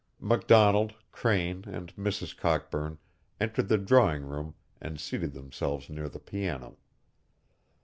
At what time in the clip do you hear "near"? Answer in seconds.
5.91-6.09